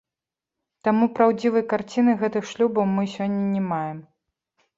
Таму 0.87 1.07
праўдзівай 1.19 1.63
карціны 1.73 2.11
гэтых 2.23 2.49
шлюбаў 2.53 2.89
мы 2.95 3.03
сёння 3.15 3.45
не 3.55 3.63
маем. 3.71 3.99